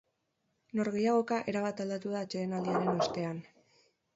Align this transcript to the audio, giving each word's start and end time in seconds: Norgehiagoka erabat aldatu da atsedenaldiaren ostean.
Norgehiagoka 0.79 1.37
erabat 1.53 1.83
aldatu 1.85 2.15
da 2.17 2.25
atsedenaldiaren 2.29 3.05
ostean. 3.07 3.39